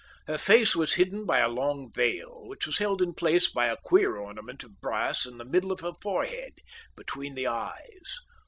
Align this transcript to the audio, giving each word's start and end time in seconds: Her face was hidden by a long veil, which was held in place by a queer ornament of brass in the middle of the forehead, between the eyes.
Her 0.25 0.39
face 0.39 0.75
was 0.75 0.95
hidden 0.95 1.27
by 1.27 1.41
a 1.41 1.47
long 1.47 1.91
veil, 1.91 2.47
which 2.47 2.65
was 2.65 2.79
held 2.79 3.03
in 3.03 3.13
place 3.13 3.51
by 3.51 3.67
a 3.67 3.77
queer 3.83 4.15
ornament 4.17 4.63
of 4.63 4.81
brass 4.81 5.27
in 5.27 5.37
the 5.37 5.45
middle 5.45 5.71
of 5.71 5.81
the 5.81 5.93
forehead, 6.01 6.53
between 6.97 7.35
the 7.35 7.45
eyes. 7.45 8.17